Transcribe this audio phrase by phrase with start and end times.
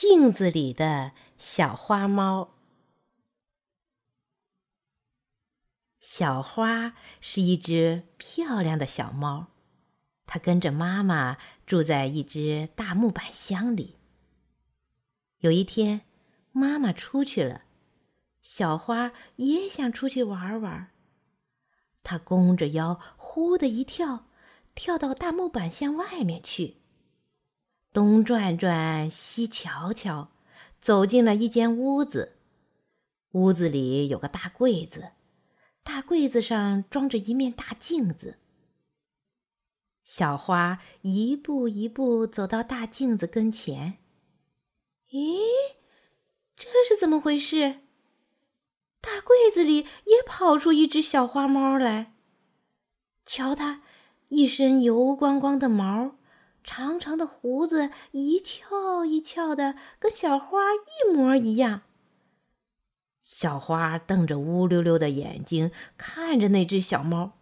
[0.00, 2.54] 镜子里的小花猫。
[5.98, 9.48] 小花是一只漂亮的小猫，
[10.24, 13.96] 它跟着妈妈住在一只大木板箱里。
[15.38, 16.02] 有一天，
[16.52, 17.62] 妈妈出去了，
[18.40, 20.92] 小花也想出去玩玩。
[22.04, 24.28] 它弓着腰，呼的一跳，
[24.76, 26.77] 跳到大木板箱外面去。
[27.92, 30.30] 东转转，西瞧瞧，
[30.80, 32.36] 走进了一间屋子。
[33.32, 35.12] 屋子里有个大柜子，
[35.82, 38.38] 大柜子上装着一面大镜子。
[40.04, 43.98] 小花一步一步走到大镜子跟前。
[45.10, 45.38] 咦，
[46.56, 47.80] 这是怎么回事？
[49.00, 52.14] 大柜子里也跑出一只小花猫来。
[53.24, 53.82] 瞧它，
[54.28, 56.16] 一身油光光的毛。
[56.70, 61.80] 长长的胡子一翘一翘的，跟小花一模一样。
[63.22, 67.38] 小花瞪着乌溜溜的眼睛看着那只小猫，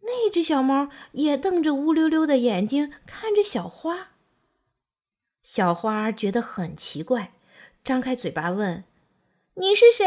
[0.00, 4.12] 那只小猫也瞪着乌溜溜的眼睛看着小花。
[5.42, 7.34] 小花觉得很奇怪，
[7.84, 8.84] 张开嘴巴问
[9.60, 10.06] ：“你是谁？”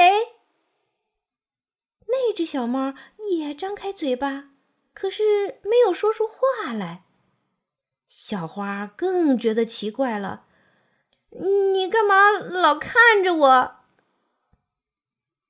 [2.09, 2.95] 那只小猫
[3.29, 4.49] 也张开嘴巴，
[4.95, 7.04] 可是没有说出话来。
[8.07, 10.45] 小花更觉得奇怪了，
[11.73, 13.75] 你干嘛老看着我？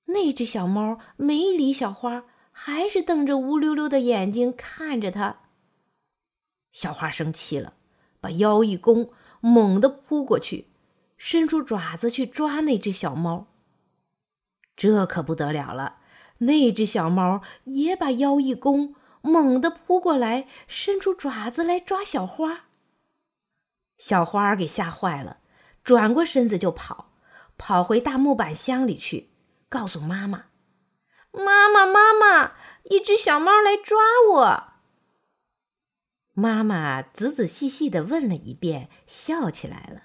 [0.06, 5.42] 那只小猫没理小花，还是瞪着乌溜溜的眼睛看着它。
[6.72, 7.74] 小花生气了，
[8.20, 9.10] 把腰一弓，
[9.42, 10.68] 猛地扑过去，
[11.18, 13.48] 伸出爪子去抓那只小猫。
[14.76, 15.98] 这可不得了了，
[16.40, 18.96] 那只小猫也把腰一弓。
[19.26, 22.66] 猛地扑过来，伸出爪子来抓小花。
[23.98, 25.40] 小花给吓坏了，
[25.84, 27.12] 转过身子就跑，
[27.58, 29.32] 跑回大木板箱里去，
[29.68, 30.46] 告诉妈妈
[31.34, 33.98] ：“妈妈，妈妈，一只小猫来抓
[34.32, 34.64] 我。”
[36.38, 40.04] 妈妈仔仔细细的问了一遍，笑起来了：“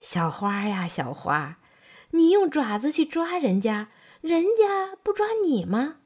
[0.00, 1.58] 小花呀，小花，
[2.10, 3.88] 你用爪子去抓人家，
[4.20, 5.96] 人家不抓你吗？”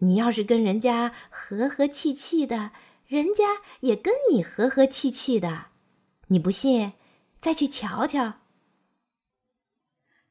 [0.00, 2.72] 你要是跟人家和和气气的，
[3.06, 5.66] 人家也跟你和和气气的。
[6.28, 6.92] 你不信，
[7.38, 8.34] 再去瞧瞧。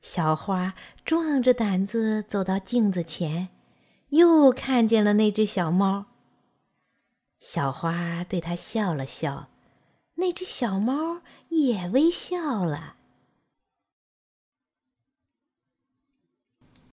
[0.01, 3.49] 小花壮着胆子走到镜子前，
[4.09, 6.05] 又看见了那只小猫。
[7.39, 9.49] 小花对它笑了笑，
[10.15, 12.95] 那只小猫也微笑了。